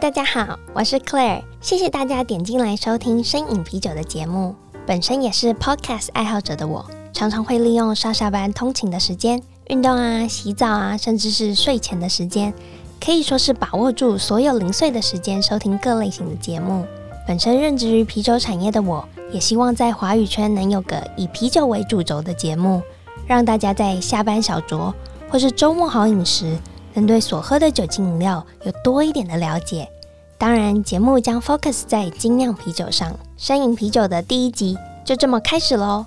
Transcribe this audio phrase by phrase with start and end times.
[0.00, 4.52] 大家好，我是 Claire，谢谢大家点进来收听深饮啤酒的节目。
[4.84, 12.52] 本身也是 Podcast 爱好者的我，常常会利用上下班通勤的时间、运动啊、洗澡啊，甚至是睡前的时间，
[13.00, 16.84] 可以说是把握住所有零碎的时间收听各类型的节目。
[17.24, 22.82] 本身任职于啤酒产业的我，也希望在华语圈能有个以啤酒为主轴的节目，
[23.28, 24.92] 让大家在下班小酌
[25.30, 26.58] 或是周末好饮时，
[26.94, 29.88] 能对所喝的酒精饮料有多一点的了解。
[30.38, 33.14] 当然，节目将 focus 在精酿啤酒上。
[33.36, 36.06] 山饮啤酒的第一集就这么开始喽。